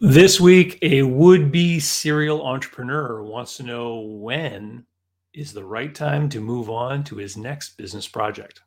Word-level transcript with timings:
This 0.00 0.40
week, 0.40 0.78
a 0.82 1.02
would 1.02 1.52
be 1.52 1.78
serial 1.78 2.44
entrepreneur 2.44 3.22
wants 3.22 3.56
to 3.58 3.62
know 3.62 4.00
when 4.00 4.86
is 5.32 5.52
the 5.52 5.62
right 5.62 5.94
time 5.94 6.28
to 6.30 6.40
move 6.40 6.68
on 6.68 7.04
to 7.04 7.16
his 7.16 7.36
next 7.36 7.76
business 7.76 8.08
project. 8.08 8.60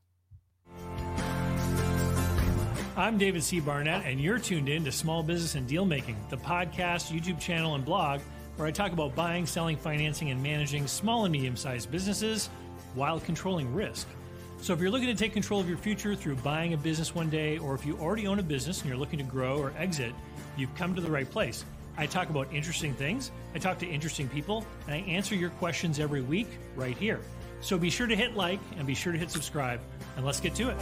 I'm 2.96 3.18
David 3.18 3.44
C. 3.44 3.60
Barnett, 3.60 4.05
and 4.05 4.21
you're 4.21 4.40
tuned 4.40 4.70
in 4.70 4.86
to 4.86 4.92
Small 4.92 5.21
Business 5.21 5.55
and 5.55 5.68
Deal 5.68 5.84
Making, 5.84 6.16
the 6.29 6.38
podcast, 6.38 7.11
YouTube 7.13 7.41
channel, 7.41 7.75
and 7.75 7.84
blog 7.84 8.21
where 8.55 8.66
I 8.66 8.71
talk 8.71 8.94
about 8.94 9.14
buying, 9.14 9.46
selling, 9.46 9.75
financing, 9.75 10.32
and 10.32 10.41
managing 10.41 10.88
small 10.88 11.25
and 11.25 11.32
medium 11.34 11.57
sized 11.57 11.91
businesses 11.91 12.50
while 12.96 13.20
controlling 13.20 13.73
risk. 13.73 14.07
So, 14.60 14.74
if 14.74 14.82
you're 14.82 14.89
looking 14.89 15.08
to 15.08 15.16
take 15.16 15.34
control 15.34 15.60
of 15.60 15.70
your 15.70 15.78
future 15.78 16.16
through 16.16 16.36
buying 16.38 16.74
a 16.74 16.78
business 16.78 17.14
one 17.14 17.30
day, 17.30 17.57
or 17.60 17.76
if 17.76 17.86
you 17.86 17.98
already 18.00 18.28
own 18.28 18.39
a 18.39 18.44
business 18.44 18.82
and 18.82 18.89
you're 18.89 18.98
looking 18.98 19.20
to 19.20 19.24
grow 19.24 19.57
or 19.60 19.71
exit, 19.78 20.14
you've 20.57 20.74
come 20.76 20.96
to 20.96 21.02
the 21.02 21.10
right 21.10 21.30
place. 21.30 21.64
I 21.96 22.06
talk 22.06 22.29
about 22.29 22.52
interesting 22.54 22.93
things, 22.93 23.32
I 23.56 23.60
talk 23.60 23.79
to 23.79 23.86
interesting 23.88 24.28
people, 24.28 24.65
and 24.86 24.96
I 24.96 25.00
answer 25.10 25.36
your 25.36 25.51
questions 25.51 26.00
every 26.00 26.21
week 26.21 26.48
right 26.75 26.98
here. 26.98 27.20
So 27.62 27.78
be 27.78 27.89
sure 27.89 28.07
to 28.07 28.15
hit 28.15 28.36
like 28.36 28.60
and 28.78 28.86
be 28.86 28.96
sure 28.96 29.14
to 29.14 29.20
hit 29.20 29.32
subscribe, 29.32 29.79
and 30.15 30.25
let's 30.25 30.39
get 30.39 30.54
to 30.56 30.70
it. 30.70 30.78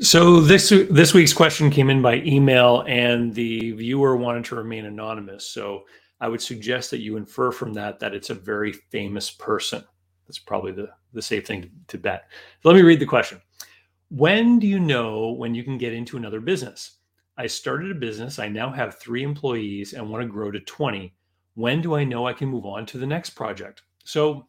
So 0.00 0.40
this 0.40 0.70
this 0.90 1.12
week's 1.12 1.34
question 1.34 1.70
came 1.70 1.90
in 1.90 2.00
by 2.02 2.16
email, 2.16 2.82
and 2.86 3.34
the 3.34 3.72
viewer 3.72 4.16
wanted 4.16 4.46
to 4.46 4.56
remain 4.56 4.86
anonymous. 4.86 5.46
So 5.46 5.84
I 6.20 6.28
would 6.28 6.42
suggest 6.42 6.90
that 6.90 7.00
you 7.00 7.16
infer 7.16 7.50
from 7.50 7.72
that 7.74 7.98
that 8.00 8.14
it's 8.14 8.30
a 8.30 8.34
very 8.34 8.72
famous 8.72 9.30
person. 9.30 9.84
That's 10.26 10.38
probably 10.38 10.72
the 10.72 10.90
the 11.12 11.22
safe 11.22 11.46
thing 11.46 11.62
to, 11.62 11.68
to 11.88 11.98
bet. 11.98 12.30
Let 12.64 12.76
me 12.76 12.82
read 12.82 13.00
the 13.00 13.06
question. 13.06 13.40
When 14.10 14.58
do 14.58 14.66
you 14.66 14.80
know 14.80 15.30
when 15.32 15.54
you 15.54 15.64
can 15.64 15.78
get 15.78 15.92
into 15.92 16.16
another 16.16 16.40
business? 16.40 16.98
I 17.36 17.46
started 17.46 17.90
a 17.90 17.94
business. 17.94 18.38
I 18.38 18.48
now 18.48 18.70
have 18.70 18.98
three 18.98 19.22
employees 19.22 19.94
and 19.94 20.10
want 20.10 20.22
to 20.22 20.28
grow 20.28 20.50
to 20.50 20.60
20. 20.60 21.14
When 21.54 21.80
do 21.80 21.94
I 21.94 22.04
know 22.04 22.26
I 22.26 22.32
can 22.32 22.48
move 22.48 22.66
on 22.66 22.86
to 22.86 22.98
the 22.98 23.06
next 23.06 23.30
project? 23.30 23.82
So, 24.04 24.46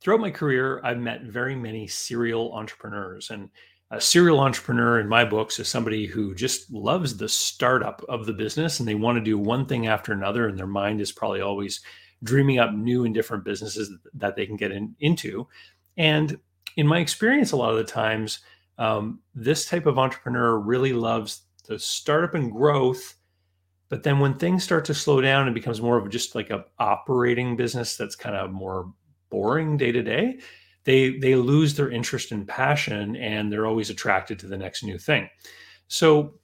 throughout 0.00 0.20
my 0.20 0.30
career, 0.30 0.80
I've 0.84 0.98
met 0.98 1.22
very 1.22 1.56
many 1.56 1.86
serial 1.86 2.52
entrepreneurs. 2.52 3.30
And 3.30 3.50
a 3.90 4.00
serial 4.00 4.40
entrepreneur 4.40 5.00
in 5.00 5.08
my 5.08 5.24
books 5.24 5.58
is 5.58 5.68
somebody 5.68 6.06
who 6.06 6.34
just 6.34 6.70
loves 6.72 7.16
the 7.16 7.28
startup 7.28 8.02
of 8.08 8.24
the 8.24 8.32
business 8.32 8.78
and 8.78 8.88
they 8.88 8.94
want 8.94 9.16
to 9.16 9.24
do 9.24 9.36
one 9.36 9.66
thing 9.66 9.88
after 9.88 10.12
another. 10.12 10.46
And 10.46 10.56
their 10.56 10.66
mind 10.66 11.00
is 11.00 11.10
probably 11.10 11.40
always 11.40 11.80
dreaming 12.22 12.58
up 12.58 12.72
new 12.72 13.04
and 13.04 13.14
different 13.14 13.44
businesses 13.44 13.92
that 14.14 14.36
they 14.36 14.46
can 14.46 14.56
get 14.56 14.70
in, 14.70 14.94
into. 15.00 15.48
And 15.96 16.38
in 16.76 16.86
my 16.86 16.98
experience, 16.98 17.50
a 17.50 17.56
lot 17.56 17.72
of 17.72 17.78
the 17.78 17.84
times, 17.84 18.40
um, 18.78 19.20
this 19.34 19.66
type 19.66 19.86
of 19.86 19.98
entrepreneur 19.98 20.58
really 20.58 20.92
loves 20.92 21.42
the 21.66 21.78
startup 21.78 22.34
and 22.34 22.52
growth. 22.52 23.16
But 23.88 24.04
then 24.04 24.20
when 24.20 24.34
things 24.34 24.62
start 24.62 24.84
to 24.84 24.94
slow 24.94 25.20
down, 25.20 25.48
it 25.48 25.54
becomes 25.54 25.82
more 25.82 25.98
of 25.98 26.08
just 26.10 26.36
like 26.36 26.50
a 26.50 26.64
operating 26.78 27.56
business 27.56 27.96
that's 27.96 28.14
kind 28.14 28.36
of 28.36 28.52
more 28.52 28.92
boring 29.30 29.76
day 29.76 29.90
to 29.90 30.02
day. 30.02 30.38
They 30.84 31.18
they 31.18 31.34
lose 31.34 31.74
their 31.74 31.90
interest 31.90 32.32
and 32.32 32.46
passion, 32.46 33.16
and 33.16 33.52
they're 33.52 33.66
always 33.66 33.90
attracted 33.90 34.38
to 34.40 34.46
the 34.46 34.58
next 34.58 34.82
new 34.82 34.98
thing. 34.98 35.28
So 35.88 36.38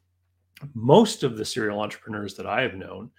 most 0.74 1.22
of 1.22 1.36
the 1.36 1.44
serial 1.44 1.80
entrepreneurs 1.80 2.34
that 2.34 2.46
I 2.46 2.62
have 2.62 2.74
known 2.74 3.10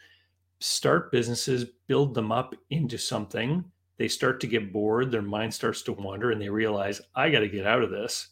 start 0.59 1.11
businesses, 1.11 1.65
build 1.87 2.15
them 2.15 2.31
up 2.31 2.55
into 2.69 2.97
something 2.97 3.63
they 3.97 4.07
start 4.07 4.39
to 4.41 4.47
get 4.47 4.71
bored, 4.71 5.11
their 5.11 5.23
mind 5.23 5.53
starts 5.53 5.81
to 5.83 5.93
wander, 5.93 6.31
and 6.31 6.41
they 6.41 6.49
realize, 6.49 7.01
I 7.15 7.29
got 7.29 7.39
to 7.39 7.49
get 7.49 7.65
out 7.65 7.81
of 7.81 7.89
this. 7.89 8.29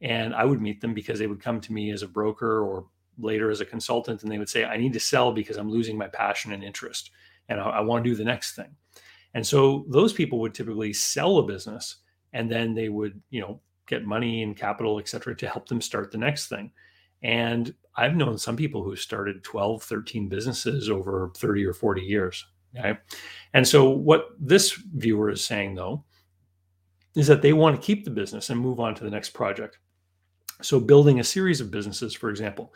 And 0.00 0.32
I 0.32 0.44
would 0.44 0.62
meet 0.62 0.80
them 0.80 0.94
because 0.94 1.18
they 1.18 1.26
would 1.26 1.42
come 1.42 1.60
to 1.60 1.72
me 1.72 1.90
as 1.90 2.02
a 2.02 2.08
broker 2.08 2.62
or 2.62 2.86
later 3.18 3.50
as 3.50 3.60
a 3.60 3.64
consultant, 3.64 4.22
and 4.22 4.30
they 4.30 4.38
would 4.38 4.48
say, 4.48 4.64
I 4.64 4.76
need 4.76 4.92
to 4.92 5.00
sell 5.00 5.32
because 5.32 5.56
I'm 5.56 5.70
losing 5.70 5.98
my 5.98 6.06
passion 6.06 6.52
and 6.52 6.62
interest, 6.62 7.10
and 7.48 7.60
I, 7.60 7.64
I 7.64 7.80
want 7.80 8.04
to 8.04 8.10
do 8.10 8.14
the 8.14 8.24
next 8.24 8.54
thing. 8.54 8.76
And 9.34 9.44
so 9.44 9.84
those 9.88 10.12
people 10.12 10.38
would 10.38 10.54
typically 10.54 10.92
sell 10.92 11.38
a 11.38 11.42
business, 11.42 11.96
and 12.32 12.50
then 12.50 12.74
they 12.74 12.88
would, 12.88 13.20
you 13.30 13.40
know, 13.40 13.60
get 13.86 14.04
money 14.04 14.42
and 14.42 14.56
capital, 14.56 14.98
et 14.98 15.08
cetera, 15.08 15.36
to 15.36 15.48
help 15.48 15.68
them 15.68 15.80
start 15.80 16.10
the 16.10 16.18
next 16.18 16.48
thing. 16.48 16.70
And 17.22 17.74
I've 17.96 18.14
known 18.14 18.38
some 18.38 18.56
people 18.56 18.82
who 18.82 18.94
started 18.94 19.42
12, 19.42 19.82
13 19.82 20.28
businesses 20.28 20.88
over 20.88 21.32
30 21.36 21.64
or 21.64 21.72
40 21.72 22.02
years. 22.02 22.46
Okay. 22.78 22.98
And 23.54 23.66
so, 23.66 23.88
what 23.88 24.28
this 24.38 24.72
viewer 24.72 25.30
is 25.30 25.44
saying, 25.44 25.74
though, 25.74 26.04
is 27.16 27.26
that 27.26 27.42
they 27.42 27.52
want 27.52 27.74
to 27.74 27.84
keep 27.84 28.04
the 28.04 28.10
business 28.10 28.50
and 28.50 28.60
move 28.60 28.78
on 28.78 28.94
to 28.94 29.04
the 29.04 29.10
next 29.10 29.30
project. 29.30 29.78
So, 30.60 30.78
building 30.78 31.18
a 31.18 31.24
series 31.24 31.60
of 31.60 31.70
businesses, 31.70 32.14
for 32.14 32.30
example. 32.30 32.74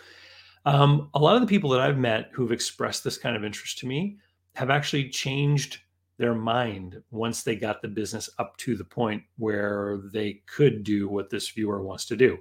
Um, 0.65 1.11
a 1.15 1.19
lot 1.19 1.35
of 1.35 1.41
the 1.41 1.47
people 1.47 1.71
that 1.71 1.81
I've 1.81 1.99
met 1.99 2.31
who've 2.33 2.53
expressed 2.53 3.05
this 3.05 3.19
kind 3.19 3.37
of 3.37 3.45
interest 3.45 3.79
to 3.81 3.87
me 3.87 4.17
have 4.55 4.71
actually 4.71 5.09
changed 5.09 5.79
their 6.22 6.34
mind 6.34 7.03
once 7.10 7.43
they 7.43 7.56
got 7.56 7.83
the 7.83 7.88
business 7.88 8.31
up 8.38 8.56
to 8.59 8.77
the 8.77 8.84
point 8.84 9.22
where 9.37 10.00
they 10.12 10.41
could 10.47 10.84
do 10.84 11.09
what 11.09 11.28
this 11.28 11.50
viewer 11.50 11.83
wants 11.83 12.05
to 12.06 12.16
do. 12.16 12.38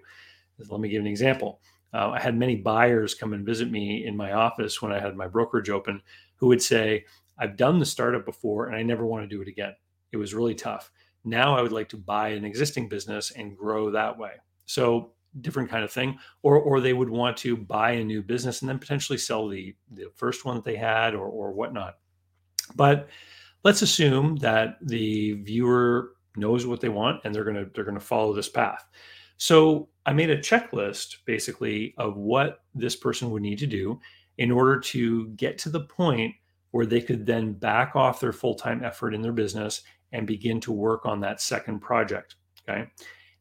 Let 0.69 0.79
me 0.79 0.89
give 0.89 1.01
an 1.01 1.07
example. 1.07 1.59
Uh, 1.93 2.11
I 2.11 2.19
had 2.19 2.37
many 2.37 2.55
buyers 2.55 3.15
come 3.15 3.33
and 3.33 3.45
visit 3.45 3.71
me 3.71 4.05
in 4.05 4.15
my 4.15 4.33
office 4.33 4.81
when 4.81 4.91
I 4.91 4.99
had 4.99 5.17
my 5.17 5.27
brokerage 5.27 5.69
open 5.69 6.01
who 6.35 6.47
would 6.47 6.61
say, 6.61 7.05
I've 7.37 7.57
done 7.57 7.79
the 7.79 7.85
startup 7.85 8.23
before 8.23 8.67
and 8.67 8.75
I 8.75 8.83
never 8.83 9.05
want 9.05 9.23
to 9.23 9.35
do 9.35 9.41
it 9.41 9.47
again. 9.47 9.75
It 10.11 10.17
was 10.17 10.35
really 10.35 10.55
tough. 10.55 10.91
Now 11.23 11.57
I 11.57 11.61
would 11.61 11.71
like 11.71 11.89
to 11.89 11.97
buy 11.97 12.29
an 12.29 12.45
existing 12.45 12.87
business 12.87 13.31
and 13.31 13.57
grow 13.57 13.89
that 13.91 14.17
way. 14.17 14.33
So 14.65 15.13
different 15.39 15.69
kind 15.69 15.83
of 15.83 15.91
thing. 15.91 16.19
Or 16.43 16.57
or 16.59 16.79
they 16.79 16.93
would 16.93 17.09
want 17.09 17.37
to 17.37 17.57
buy 17.57 17.91
a 17.91 18.03
new 18.03 18.21
business 18.21 18.61
and 18.61 18.69
then 18.69 18.79
potentially 18.79 19.17
sell 19.17 19.47
the 19.47 19.75
the 19.91 20.11
first 20.15 20.45
one 20.45 20.55
that 20.55 20.65
they 20.65 20.75
had 20.75 21.15
or 21.15 21.27
or 21.27 21.51
whatnot. 21.51 21.97
But 22.75 23.09
let's 23.63 23.81
assume 23.81 24.35
that 24.37 24.77
the 24.81 25.33
viewer 25.43 26.11
knows 26.35 26.65
what 26.65 26.81
they 26.81 26.89
want 26.89 27.21
and 27.23 27.33
they're 27.33 27.43
gonna 27.43 27.65
they're 27.73 27.83
gonna 27.83 27.99
follow 27.99 28.33
this 28.33 28.49
path. 28.49 28.87
So 29.37 29.89
I 30.05 30.13
made 30.13 30.29
a 30.29 30.37
checklist 30.37 31.17
basically 31.25 31.93
of 31.97 32.15
what 32.15 32.63
this 32.75 32.95
person 32.95 33.31
would 33.31 33.41
need 33.41 33.59
to 33.59 33.67
do 33.67 33.99
in 34.37 34.51
order 34.51 34.79
to 34.79 35.27
get 35.29 35.57
to 35.59 35.69
the 35.69 35.81
point 35.81 36.35
where 36.71 36.85
they 36.85 37.01
could 37.01 37.25
then 37.25 37.53
back 37.53 37.95
off 37.95 38.19
their 38.19 38.33
full 38.33 38.55
time 38.55 38.83
effort 38.83 39.13
in 39.13 39.21
their 39.21 39.31
business 39.31 39.81
and 40.11 40.27
begin 40.27 40.59
to 40.61 40.71
work 40.71 41.05
on 41.05 41.19
that 41.21 41.41
second 41.41 41.79
project. 41.79 42.35
Okay. 42.67 42.87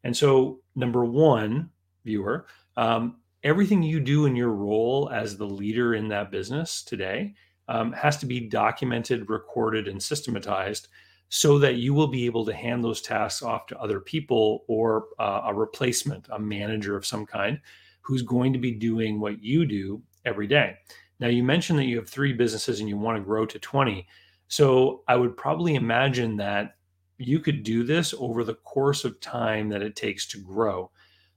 And 0.03 0.15
so, 0.15 0.59
number 0.75 1.05
one, 1.05 1.69
viewer, 2.03 2.47
um, 2.77 3.17
everything 3.43 3.83
you 3.83 3.99
do 3.99 4.25
in 4.25 4.35
your 4.35 4.51
role 4.51 5.09
as 5.13 5.37
the 5.37 5.45
leader 5.45 5.93
in 5.93 6.07
that 6.09 6.31
business 6.31 6.83
today 6.83 7.33
um, 7.71 7.93
has 7.93 8.17
to 8.17 8.25
be 8.25 8.41
documented, 8.41 9.29
recorded, 9.29 9.87
and 9.87 10.03
systematized 10.03 10.89
so 11.29 11.57
that 11.57 11.75
you 11.75 11.93
will 11.93 12.09
be 12.09 12.25
able 12.25 12.43
to 12.45 12.53
hand 12.53 12.83
those 12.83 13.01
tasks 13.01 13.41
off 13.41 13.65
to 13.65 13.79
other 13.79 14.01
people 14.01 14.65
or 14.67 15.05
uh, 15.19 15.43
a 15.45 15.53
replacement, 15.53 16.27
a 16.31 16.37
manager 16.37 16.97
of 16.97 17.05
some 17.05 17.25
kind, 17.25 17.61
who's 18.01 18.23
going 18.23 18.51
to 18.51 18.59
be 18.59 18.73
doing 18.73 19.21
what 19.21 19.41
you 19.41 19.65
do 19.65 20.01
every 20.25 20.47
day. 20.47 20.75
Now, 21.21 21.29
you 21.29 21.43
mentioned 21.43 21.79
that 21.79 21.85
you 21.85 21.95
have 21.95 22.09
three 22.09 22.33
businesses 22.33 22.81
and 22.81 22.89
you 22.89 22.97
want 22.97 23.17
to 23.17 23.23
grow 23.23 23.45
to 23.45 23.57
20. 23.57 24.05
So 24.49 25.03
I 25.07 25.15
would 25.15 25.37
probably 25.37 25.75
imagine 25.75 26.35
that 26.37 26.75
you 27.19 27.39
could 27.39 27.63
do 27.63 27.85
this 27.85 28.13
over 28.17 28.43
the 28.43 28.55
course 28.55 29.05
of 29.05 29.21
time 29.21 29.69
that 29.69 29.81
it 29.81 29.95
takes 29.95 30.27
to 30.27 30.39
grow. 30.39 30.91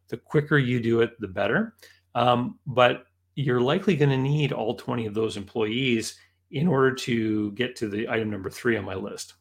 The 0.09 0.17
quicker 0.17 0.59
you 0.59 0.81
do 0.81 1.01
it, 1.01 1.13
the 1.21 1.29
better. 1.29 1.77
Um, 2.17 2.59
but 2.67 3.05
you're 3.37 3.61
likely 3.61 3.97
going 3.97 4.11
to 4.11 4.17
need 4.17 4.53
all 4.53 4.75
20 4.75 5.07
of 5.07 5.15
those 5.15 5.37
employees 5.37 6.17
in 6.51 6.69
order 6.69 6.95
to 6.95 7.51
get 7.53 7.75
to 7.77 7.89
the 7.89 8.09
item 8.09 8.31
number 8.31 8.51
three 8.51 8.77
on 8.77 8.85
my 8.85 8.95
list. 8.95 9.35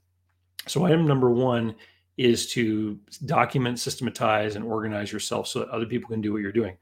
So, 0.67 0.85
item 0.85 1.05
number 1.05 1.29
one 1.29 1.75
is 2.17 2.51
to 2.53 2.99
document, 3.25 3.79
systematize, 3.79 4.55
and 4.55 4.63
organize 4.63 5.11
yourself 5.11 5.47
so 5.47 5.59
that 5.59 5.69
other 5.69 5.85
people 5.85 6.09
can 6.09 6.21
do 6.21 6.31
what 6.31 6.41
you're 6.41 6.51
doing. 6.51 6.77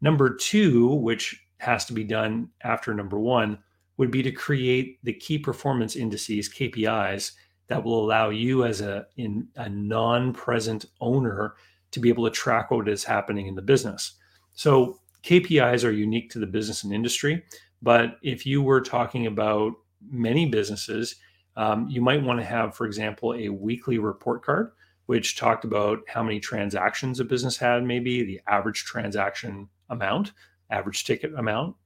Number 0.00 0.34
two, 0.34 0.88
which 0.88 1.40
has 1.58 1.84
to 1.86 1.92
be 1.92 2.04
done 2.04 2.50
after 2.62 2.92
number 2.92 3.18
one 3.18 3.58
would 3.96 4.10
be 4.10 4.22
to 4.22 4.32
create 4.32 4.98
the 5.04 5.12
key 5.12 5.38
performance 5.38 5.96
indices 5.96 6.52
KPIs 6.52 7.32
that 7.68 7.82
will 7.82 8.04
allow 8.04 8.30
you 8.30 8.64
as 8.64 8.80
a 8.80 9.06
in 9.16 9.48
a 9.56 9.68
non-present 9.68 10.86
owner 11.00 11.54
to 11.92 12.00
be 12.00 12.08
able 12.08 12.24
to 12.24 12.30
track 12.30 12.70
what 12.70 12.88
is 12.88 13.04
happening 13.04 13.46
in 13.46 13.54
the 13.54 13.62
business. 13.62 14.14
So 14.54 15.00
KPIs 15.24 15.84
are 15.84 15.92
unique 15.92 16.30
to 16.30 16.38
the 16.38 16.46
business 16.46 16.84
and 16.84 16.92
industry, 16.92 17.42
but 17.82 18.18
if 18.22 18.44
you 18.44 18.62
were 18.62 18.80
talking 18.80 19.26
about 19.26 19.72
many 20.08 20.46
businesses, 20.46 21.16
um, 21.56 21.88
you 21.88 22.00
might 22.00 22.22
want 22.22 22.40
to 22.40 22.44
have, 22.44 22.74
for 22.74 22.86
example, 22.86 23.34
a 23.34 23.48
weekly 23.48 23.98
report 23.98 24.44
card 24.44 24.72
which 25.06 25.36
talked 25.36 25.64
about 25.64 25.98
how 26.08 26.22
many 26.22 26.40
transactions 26.40 27.20
a 27.20 27.24
business 27.24 27.56
had, 27.56 27.84
maybe 27.84 28.22
the 28.24 28.40
average 28.48 28.84
transaction 28.84 29.68
amount, 29.90 30.32
average 30.70 31.04
ticket 31.04 31.34
amount 31.34 31.76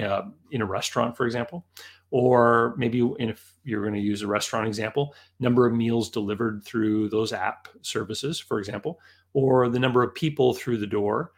uh, 0.00 0.22
in 0.50 0.62
a 0.62 0.66
restaurant, 0.66 1.16
for 1.16 1.26
example, 1.26 1.66
or 2.10 2.74
maybe 2.78 3.00
if 3.18 3.54
you're 3.64 3.82
going 3.82 3.94
to 3.94 4.00
use 4.00 4.22
a 4.22 4.26
restaurant 4.26 4.66
example, 4.66 5.14
number 5.40 5.66
of 5.66 5.74
meals 5.74 6.08
delivered 6.08 6.62
through 6.64 7.08
those 7.10 7.32
app 7.32 7.68
services, 7.82 8.40
for 8.40 8.58
example, 8.58 8.98
or 9.34 9.68
the 9.68 9.78
number 9.78 10.02
of 10.02 10.14
people 10.14 10.54
through 10.54 10.78
the 10.78 10.86
door 10.86 11.32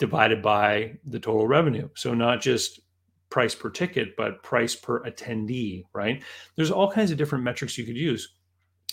divided 0.00 0.42
by 0.42 0.96
the 1.04 1.20
total 1.20 1.46
revenue. 1.46 1.88
So 1.94 2.14
not 2.14 2.40
just 2.40 2.80
price 3.28 3.54
per 3.54 3.70
ticket, 3.70 4.16
but 4.16 4.42
price 4.42 4.74
per 4.74 5.04
attendee, 5.04 5.84
right? 5.92 6.22
There's 6.56 6.72
all 6.72 6.90
kinds 6.90 7.12
of 7.12 7.18
different 7.18 7.44
metrics 7.44 7.78
you 7.78 7.84
could 7.84 7.96
use. 7.96 8.34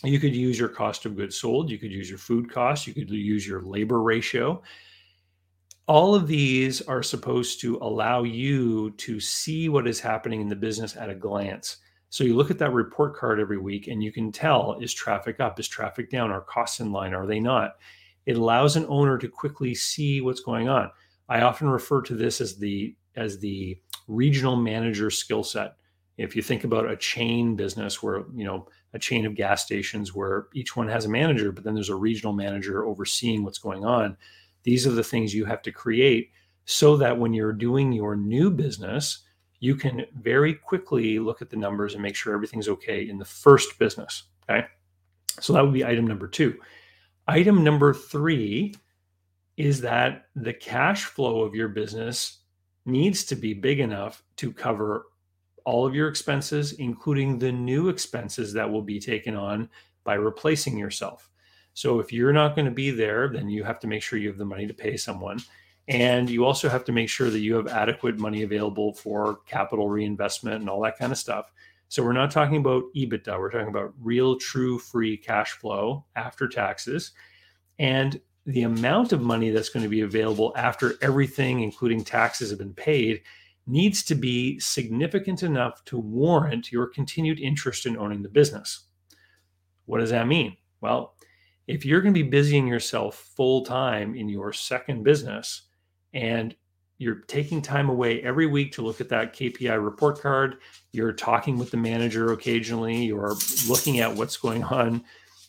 You 0.04 0.20
could 0.20 0.36
use 0.36 0.60
your 0.60 0.70
cost 0.70 1.08
of 1.08 1.16
goods 1.16 1.36
sold, 1.36 1.72
you 1.72 1.80
could 1.80 1.92
use 1.92 2.08
your 2.08 2.20
food 2.20 2.52
costs, 2.52 2.86
you 2.86 2.94
could 2.94 3.10
use 3.10 3.48
your 3.48 3.64
labor 3.64 4.04
ratio. 4.04 4.62
All 5.88 6.14
of 6.14 6.28
these 6.28 6.82
are 6.84 7.02
supposed 7.02 7.62
to 7.62 7.78
allow 7.78 8.22
you 8.24 8.92
to 8.92 9.20
see 9.20 9.70
what 9.70 9.88
is 9.88 10.00
happening 10.00 10.42
in 10.42 10.50
the 10.50 10.56
business 10.56 10.96
at 10.96 11.10
a 11.10 11.16
glance. 11.16 11.78
So 12.10 12.24
you 12.24 12.36
look 12.36 12.52
at 12.52 12.60
that 12.60 12.74
report 12.74 13.16
card 13.16 13.40
every 13.40 13.58
week 13.58 13.88
and 13.88 14.04
you 14.04 14.12
can 14.12 14.32
tell 14.32 14.78
is 14.80 14.94
traffic 14.94 15.40
up, 15.40 15.60
is 15.60 15.68
traffic 15.68 16.12
down, 16.12 16.32
are 16.32 16.42
costs 16.42 16.80
in 16.80 16.92
line, 16.92 17.14
are 17.14 17.26
they 17.26 17.40
not? 17.40 17.78
It 18.28 18.36
allows 18.36 18.76
an 18.76 18.86
owner 18.90 19.18
to 19.18 19.28
quickly 19.30 19.74
see 19.74 20.22
what's 20.22 20.42
going 20.42 20.68
on. 20.68 20.92
I 21.30 21.42
often 21.42 21.70
refer 21.70 22.02
to 22.04 22.14
this 22.14 22.40
as 22.42 22.58
the 22.58 22.96
as 23.16 23.40
the 23.40 23.80
regional 24.08 24.56
manager 24.56 25.10
skill 25.10 25.44
set. 25.44 25.78
If 26.18 26.36
you 26.36 26.42
think 26.42 26.64
about 26.64 26.92
a 26.92 26.98
chain 26.98 27.56
business 27.56 28.04
where, 28.04 28.26
you 28.36 28.44
know, 28.44 28.68
a 28.94 29.00
chain 29.00 29.26
of 29.26 29.36
gas 29.36 29.64
stations 29.64 30.14
where 30.14 30.48
each 30.54 30.76
one 30.76 30.88
has 30.88 31.06
a 31.06 31.10
manager, 31.10 31.52
but 31.52 31.64
then 31.64 31.74
there's 31.74 31.90
a 31.90 31.96
regional 31.96 32.34
manager 32.34 32.86
overseeing 32.86 33.44
what's 33.44 33.60
going 33.60 33.86
on. 33.86 34.18
These 34.64 34.86
are 34.86 34.92
the 34.92 35.04
things 35.04 35.34
you 35.34 35.46
have 35.46 35.62
to 35.64 35.72
create 35.72 36.32
so 36.66 36.98
that 36.98 37.18
when 37.18 37.34
you're 37.34 37.54
doing 37.54 37.92
your 37.92 38.16
new 38.16 38.52
business, 38.52 39.24
you 39.60 39.76
can 39.76 40.06
very 40.20 40.54
quickly 40.54 41.18
look 41.20 41.42
at 41.42 41.50
the 41.50 41.56
numbers 41.56 41.94
and 41.94 42.04
make 42.04 42.16
sure 42.16 42.34
everything's 42.34 42.68
okay 42.70 43.08
in 43.08 43.18
the 43.18 43.26
first 43.26 43.80
business. 43.80 44.24
Okay. 44.50 44.68
So 45.40 45.54
that 45.54 45.64
would 45.64 45.74
be 45.74 45.86
item 45.86 46.08
number 46.08 46.28
two. 46.28 46.58
Item 47.28 47.64
number 47.64 47.94
three 47.94 48.74
is 49.58 49.82
that 49.82 50.28
the 50.36 50.54
cash 50.54 51.06
flow 51.06 51.42
of 51.42 51.56
your 51.56 51.68
business 51.68 52.40
needs 52.86 53.26
to 53.26 53.36
be 53.36 53.54
big 53.54 53.80
enough 53.80 54.24
to 54.38 54.54
cover 54.54 55.08
all 55.66 55.86
of 55.86 55.94
your 55.94 56.08
expenses, 56.08 56.74
including 56.74 57.38
the 57.38 57.52
new 57.52 57.90
expenses 57.90 58.54
that 58.54 58.70
will 58.70 58.82
be 58.82 59.00
taken 59.00 59.36
on 59.36 59.70
by 60.06 60.14
replacing 60.14 60.78
yourself. 60.78 61.30
So 61.74 62.00
if 62.00 62.14
you're 62.14 62.32
not 62.32 62.56
going 62.56 62.66
to 62.66 62.72
be 62.72 62.92
there, 62.92 63.28
then 63.28 63.50
you 63.50 63.64
have 63.66 63.80
to 63.82 63.88
make 63.88 64.02
sure 64.02 64.18
you 64.18 64.30
have 64.30 64.38
the 64.38 64.46
money 64.46 64.66
to 64.66 64.74
pay 64.74 64.96
someone. 64.96 65.40
And 65.90 66.30
you 66.30 66.46
also 66.46 66.70
have 66.70 66.86
to 66.86 66.92
make 66.92 67.10
sure 67.10 67.30
that 67.30 67.40
you 67.40 67.56
have 67.56 67.68
adequate 67.68 68.18
money 68.18 68.44
available 68.44 68.94
for 68.94 69.40
capital 69.46 69.90
reinvestment 69.90 70.62
and 70.62 70.70
all 70.70 70.82
that 70.82 70.98
kind 70.98 71.12
of 71.12 71.18
stuff. 71.18 71.52
So 71.90 72.04
we're 72.04 72.14
not 72.14 72.32
talking 72.32 72.58
about 72.58 72.84
EBITDA, 72.96 73.40
we're 73.40 73.52
talking 73.52 73.70
about 73.70 73.94
real, 74.02 74.38
true, 74.38 74.78
free 74.78 75.18
cash 75.18 75.52
flow 75.52 76.06
after 76.16 76.48
taxes. 76.48 77.12
And 77.80 78.20
the 78.46 78.64
amount 78.64 79.14
of 79.14 79.22
money 79.22 79.50
that's 79.50 79.70
going 79.70 79.84
to 79.84 79.90
be 79.90 80.02
available 80.02 80.54
after 80.56 80.96
everything, 81.02 81.62
including 81.62 82.04
taxes, 82.04 82.50
have 82.50 82.60
been 82.60 82.74
paid 82.74 83.22
needs 83.68 84.04
to 84.04 84.16
be 84.16 84.60
significant 84.60 85.44
enough 85.44 85.84
to 85.86 85.98
warrant 85.98 86.72
your 86.72 86.88
continued 86.88 87.40
interest 87.40 87.86
in 87.86 87.98
owning 87.98 88.22
the 88.22 88.30
business. 88.30 88.86
What 89.86 90.00
does 90.00 90.10
that 90.12 90.28
mean? 90.28 90.56
Well, 90.80 91.16
if 91.68 91.86
you're 91.86 92.02
going 92.02 92.14
to 92.14 92.24
be 92.24 92.30
busying 92.30 92.68
yourself 92.68 93.16
full 93.36 93.64
time 93.66 94.16
in 94.16 94.30
your 94.30 94.54
second 94.54 95.04
business 95.04 95.64
and 96.14 96.56
you're 96.98 97.22
taking 97.28 97.62
time 97.62 97.90
away 97.90 98.22
every 98.24 98.48
week 98.48 98.72
to 98.74 98.82
look 98.82 99.00
at 99.02 99.10
that 99.10 99.34
KPI 99.34 99.84
report 99.84 100.22
card, 100.22 100.58
you're 100.92 101.14
talking 101.14 101.58
with 101.58 101.72
the 101.72 101.78
manager 101.78 102.32
occasionally, 102.32 103.06
you're 103.06 103.36
looking 103.68 104.00
at 104.00 104.16
what's 104.16 104.38
going 104.38 104.64
on 104.64 105.04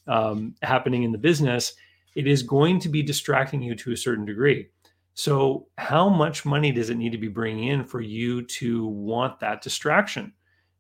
um, 0.06 0.54
happening 0.62 1.04
in 1.04 1.12
the 1.12 1.18
business, 1.18 1.74
it 2.14 2.26
is 2.26 2.42
going 2.42 2.80
to 2.80 2.88
be 2.88 3.02
distracting 3.02 3.62
you 3.62 3.74
to 3.76 3.92
a 3.92 3.96
certain 3.96 4.24
degree. 4.24 4.68
So, 5.14 5.66
how 5.78 6.08
much 6.08 6.44
money 6.44 6.70
does 6.70 6.90
it 6.90 6.96
need 6.96 7.12
to 7.12 7.18
be 7.18 7.28
bringing 7.28 7.68
in 7.68 7.84
for 7.84 8.00
you 8.00 8.42
to 8.42 8.86
want 8.86 9.40
that 9.40 9.62
distraction? 9.62 10.32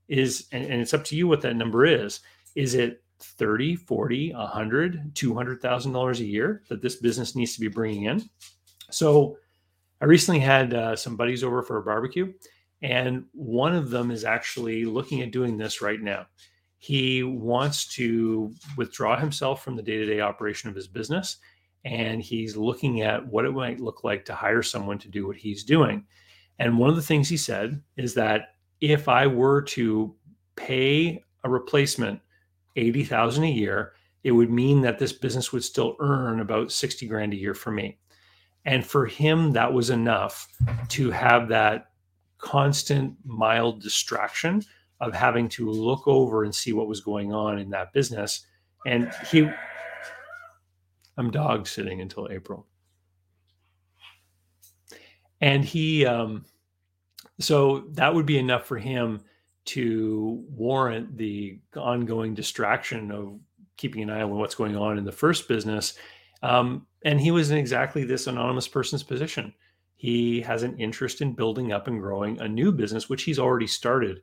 Is 0.06 0.46
and, 0.52 0.64
and 0.64 0.80
it's 0.80 0.94
up 0.94 1.04
to 1.04 1.16
you 1.16 1.26
what 1.26 1.40
that 1.42 1.56
number 1.56 1.84
is. 1.84 2.20
Is 2.54 2.74
it 2.74 3.02
30, 3.20 3.74
40, 3.76 4.32
100, 4.32 5.14
200,000 5.14 5.92
dollars 5.92 6.20
a 6.20 6.24
year 6.24 6.62
that 6.68 6.80
this 6.80 6.96
business 6.96 7.34
needs 7.34 7.54
to 7.54 7.60
be 7.60 7.68
bringing 7.68 8.04
in? 8.04 8.28
So, 8.90 9.38
I 10.00 10.04
recently 10.04 10.40
had 10.40 10.74
uh, 10.74 10.96
some 10.96 11.16
buddies 11.16 11.42
over 11.42 11.62
for 11.62 11.78
a 11.78 11.82
barbecue, 11.82 12.32
and 12.82 13.24
one 13.32 13.74
of 13.74 13.90
them 13.90 14.10
is 14.10 14.24
actually 14.24 14.84
looking 14.84 15.22
at 15.22 15.32
doing 15.32 15.56
this 15.56 15.82
right 15.82 16.00
now. 16.00 16.26
He 16.78 17.24
wants 17.24 17.86
to 17.96 18.52
withdraw 18.76 19.18
himself 19.18 19.64
from 19.64 19.74
the 19.74 19.82
day 19.82 19.96
to 19.96 20.06
day 20.06 20.20
operation 20.20 20.70
of 20.70 20.76
his 20.76 20.86
business 20.86 21.38
and 21.84 22.20
he's 22.20 22.56
looking 22.56 23.02
at 23.02 23.26
what 23.26 23.44
it 23.44 23.52
might 23.52 23.80
look 23.80 24.04
like 24.04 24.24
to 24.24 24.34
hire 24.34 24.62
someone 24.62 24.98
to 24.98 25.08
do 25.08 25.26
what 25.26 25.36
he's 25.36 25.64
doing. 25.64 26.04
And 26.58 26.78
one 26.78 26.90
of 26.90 26.96
the 26.96 27.02
things 27.02 27.28
he 27.28 27.36
said 27.36 27.80
is 27.96 28.14
that 28.14 28.54
if 28.80 29.08
I 29.08 29.26
were 29.26 29.62
to 29.62 30.14
pay 30.56 31.22
a 31.44 31.50
replacement 31.50 32.20
80,000 32.76 33.44
a 33.44 33.50
year, 33.50 33.92
it 34.24 34.32
would 34.32 34.50
mean 34.50 34.80
that 34.82 34.98
this 34.98 35.12
business 35.12 35.52
would 35.52 35.64
still 35.64 35.96
earn 36.00 36.40
about 36.40 36.72
60 36.72 37.06
grand 37.06 37.32
a 37.32 37.36
year 37.36 37.54
for 37.54 37.70
me. 37.70 37.98
And 38.68 38.84
for 38.84 39.06
him, 39.06 39.52
that 39.52 39.72
was 39.72 39.88
enough 39.88 40.46
to 40.88 41.10
have 41.10 41.48
that 41.48 41.86
constant 42.36 43.16
mild 43.24 43.80
distraction 43.80 44.62
of 45.00 45.14
having 45.14 45.48
to 45.48 45.70
look 45.70 46.06
over 46.06 46.44
and 46.44 46.54
see 46.54 46.74
what 46.74 46.86
was 46.86 47.00
going 47.00 47.32
on 47.32 47.58
in 47.58 47.70
that 47.70 47.94
business. 47.94 48.46
And 48.86 49.10
he 49.30 49.50
I'm 51.16 51.30
dog 51.30 51.66
sitting 51.66 52.02
until 52.02 52.28
April. 52.30 52.66
And 55.40 55.64
he, 55.64 56.04
um, 56.04 56.44
so 57.40 57.86
that 57.92 58.14
would 58.14 58.26
be 58.26 58.38
enough 58.38 58.66
for 58.66 58.76
him 58.76 59.22
to 59.64 60.44
warrant 60.50 61.16
the 61.16 61.58
ongoing 61.74 62.34
distraction 62.34 63.10
of 63.12 63.40
keeping 63.78 64.02
an 64.02 64.10
eye 64.10 64.22
on 64.22 64.30
what's 64.30 64.54
going 64.54 64.76
on 64.76 64.98
in 64.98 65.04
the 65.04 65.12
first 65.12 65.48
business. 65.48 65.94
Um, 66.42 66.86
and 67.04 67.20
he 67.20 67.30
was 67.30 67.50
in 67.50 67.58
exactly 67.58 68.04
this 68.04 68.26
anonymous 68.26 68.68
person's 68.68 69.02
position. 69.02 69.54
He 69.96 70.40
has 70.42 70.62
an 70.62 70.78
interest 70.78 71.20
in 71.20 71.32
building 71.32 71.72
up 71.72 71.88
and 71.88 72.00
growing 72.00 72.40
a 72.40 72.48
new 72.48 72.72
business, 72.72 73.08
which 73.08 73.24
he's 73.24 73.38
already 73.38 73.66
started. 73.66 74.22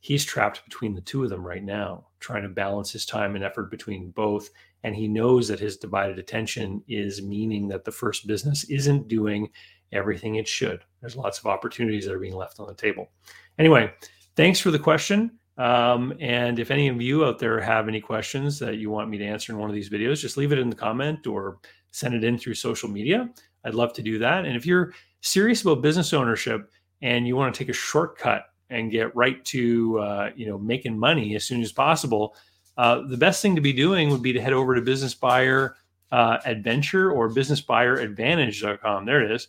He's 0.00 0.24
trapped 0.24 0.64
between 0.64 0.94
the 0.94 1.00
two 1.00 1.24
of 1.24 1.30
them 1.30 1.46
right 1.46 1.64
now, 1.64 2.08
trying 2.20 2.42
to 2.42 2.48
balance 2.48 2.92
his 2.92 3.06
time 3.06 3.34
and 3.34 3.44
effort 3.44 3.70
between 3.70 4.10
both 4.10 4.50
and 4.86 4.94
he 4.94 5.08
knows 5.08 5.48
that 5.48 5.58
his 5.58 5.76
divided 5.76 6.16
attention 6.16 6.80
is 6.86 7.20
meaning 7.20 7.66
that 7.66 7.84
the 7.84 7.90
first 7.90 8.28
business 8.28 8.62
isn't 8.70 9.08
doing 9.08 9.50
everything 9.90 10.36
it 10.36 10.46
should. 10.46 10.84
There's 11.00 11.16
lots 11.16 11.40
of 11.40 11.46
opportunities 11.46 12.06
that 12.06 12.14
are 12.14 12.20
being 12.20 12.36
left 12.36 12.60
on 12.60 12.68
the 12.68 12.74
table. 12.74 13.10
Anyway, 13.58 13.92
thanks 14.36 14.60
for 14.60 14.70
the 14.70 14.78
question. 14.78 15.40
Um, 15.58 16.12
and 16.20 16.58
if 16.58 16.70
any 16.70 16.88
of 16.88 17.00
you 17.00 17.24
out 17.24 17.38
there 17.38 17.60
have 17.60 17.88
any 17.88 18.00
questions 18.00 18.58
that 18.58 18.76
you 18.76 18.90
want 18.90 19.08
me 19.08 19.18
to 19.18 19.24
answer 19.24 19.52
in 19.52 19.58
one 19.58 19.70
of 19.70 19.74
these 19.74 19.88
videos, 19.88 20.20
just 20.20 20.36
leave 20.36 20.52
it 20.52 20.58
in 20.58 20.68
the 20.68 20.76
comment 20.76 21.26
or 21.26 21.58
send 21.92 22.14
it 22.14 22.24
in 22.24 22.36
through 22.36 22.54
social 22.54 22.88
media. 22.88 23.30
I'd 23.64 23.74
love 23.74 23.92
to 23.94 24.02
do 24.02 24.18
that. 24.18 24.44
And 24.44 24.54
if 24.54 24.66
you're 24.66 24.92
serious 25.22 25.62
about 25.62 25.82
business 25.82 26.12
ownership 26.12 26.70
and 27.02 27.26
you 27.26 27.36
want 27.36 27.54
to 27.54 27.58
take 27.58 27.70
a 27.70 27.72
shortcut 27.72 28.44
and 28.68 28.90
get 28.90 29.14
right 29.16 29.44
to 29.46 29.98
uh, 30.00 30.30
you 30.36 30.46
know 30.46 30.58
making 30.58 30.98
money 30.98 31.34
as 31.36 31.44
soon 31.44 31.62
as 31.62 31.72
possible, 31.72 32.36
uh, 32.76 33.02
the 33.08 33.16
best 33.16 33.40
thing 33.40 33.54
to 33.54 33.62
be 33.62 33.72
doing 33.72 34.10
would 34.10 34.22
be 34.22 34.32
to 34.32 34.40
head 34.40 34.52
over 34.52 34.74
to 34.74 34.82
Business 34.82 35.14
Buyer 35.14 35.76
uh, 36.12 36.38
Adventure 36.44 37.10
or 37.10 37.28
BusinessBuyerAdvantage.com. 37.30 39.06
There 39.06 39.24
it 39.24 39.30
is. 39.30 39.48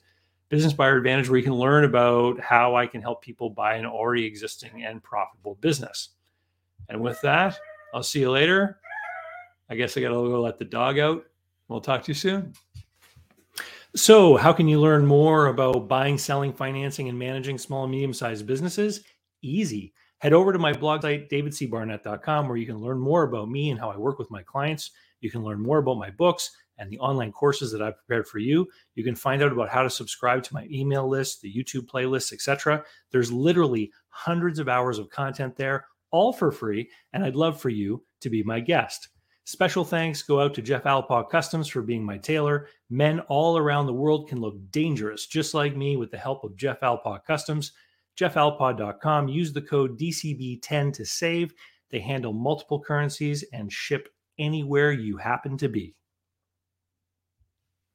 Business 0.50 0.74
Buyer 0.74 0.98
Advantage, 0.98 1.30
where 1.30 1.38
you 1.38 1.44
can 1.44 1.56
learn 1.56 1.84
about 1.84 2.40
how 2.40 2.76
I 2.76 2.88
can 2.88 3.02
help 3.02 3.22
people 3.22 3.50
buy 3.50 3.76
an 3.76 3.86
already 3.86 4.26
existing 4.26 4.84
and 4.84 5.04
profitable 5.04 5.56
business. 5.56 6.10
And 6.90 7.02
with 7.02 7.20
that, 7.22 7.58
I'll 7.94 8.04
see 8.04 8.22
you 8.22 8.32
later. 8.32 8.80
I 9.70 9.76
guess 9.76 9.98
I 9.98 10.02
got 10.02 10.10
to 10.10 10.14
go 10.14 10.42
let 10.42 10.58
the 10.58 10.66
dog 10.66 11.00
out. 11.00 11.26
We'll 11.68 11.82
talk 11.82 12.04
to 12.04 12.12
you 12.12 12.16
soon. 12.16 12.54
So, 13.96 14.38
how 14.38 14.54
can 14.54 14.68
you 14.68 14.80
learn 14.80 15.06
more 15.06 15.48
about 15.48 15.88
buying, 15.88 16.18
selling, 16.18 16.54
financing, 16.54 17.10
and 17.10 17.18
managing 17.18 17.58
small 17.58 17.84
and 17.84 17.92
medium 17.92 18.14
sized 18.14 18.46
businesses? 18.46 19.04
Easy 19.42 19.94
head 20.20 20.34
over 20.34 20.52
to 20.52 20.60
my 20.60 20.74
blog 20.74 21.02
site, 21.02 21.30
davidcbarnett.com, 21.30 22.48
where 22.48 22.58
you 22.58 22.66
can 22.66 22.80
learn 22.80 23.00
more 23.00 23.24
about 23.24 23.50
me 23.50 23.70
and 23.70 23.80
how 23.80 23.90
I 23.90 23.98
work 23.98 24.20
with 24.20 24.32
my 24.32 24.44
clients. 24.44 24.92
You 25.22 25.30
can 25.32 25.44
learn 25.44 25.62
more 25.62 25.80
about 25.80 25.98
my 25.98 26.10
books 26.12 26.52
and 26.78 26.90
the 26.90 27.00
online 27.00 27.32
courses 27.32 27.72
that 27.72 27.82
I've 27.82 27.98
prepared 27.98 28.28
for 28.28 28.40
you. 28.40 28.68
You 28.96 29.04
can 29.04 29.16
find 29.16 29.42
out 29.42 29.52
about 29.52 29.70
how 29.70 29.84
to 29.84 29.90
subscribe 29.90 30.44
to 30.44 30.54
my 30.54 30.68
email 30.72 31.08
list, 31.08 31.42
the 31.42 31.54
YouTube 31.54 31.88
playlists, 31.88 32.34
etc. 32.34 32.84
There's 33.12 33.32
literally 33.32 33.92
hundreds 34.10 34.60
of 34.60 34.70
hours 34.70 35.00
of 35.00 35.10
content 35.10 35.56
there, 35.56 35.86
all 36.12 36.34
for 36.34 36.52
free, 36.52 36.90
and 37.14 37.24
I'd 37.24 37.36
love 37.36 37.60
for 37.60 37.70
you 37.70 38.04
to 38.22 38.30
be 38.30 38.44
my 38.44 38.60
guest. 38.60 39.10
Special 39.46 39.86
thanks 39.86 40.24
go 40.24 40.42
out 40.42 40.54
to 40.56 40.62
Jeff 40.62 40.84
Alpaw 40.84 41.30
Customs 41.30 41.70
for 41.70 41.82
being 41.82 42.04
my 42.04 42.18
tailor. 42.18 42.68
Men 42.90 43.22
all 43.22 43.58
around 43.58 43.86
the 43.86 43.94
world 43.94 44.28
can 44.28 44.42
look 44.42 44.56
dangerous 44.72 45.26
just 45.26 45.54
like 45.54 45.76
me 45.76 45.96
with 45.96 46.12
the 46.12 46.18
help 46.18 46.44
of 46.44 46.58
Jeff 46.58 46.82
Alpaw 46.82 47.24
Customs 47.26 47.72
jeffalpaw.com. 48.18 49.28
Use 49.28 49.54
the 49.54 49.62
code 49.62 49.98
DCB10 49.98 50.94
to 50.94 51.06
save. 51.06 51.54
They 51.90 52.00
handle 52.00 52.34
multiple 52.34 52.82
currencies 52.82 53.46
and 53.54 53.72
ship 53.72 54.10
anywhere 54.40 54.92
you 54.92 55.18
happen 55.18 55.58
to 55.58 55.70
be. 55.70 55.96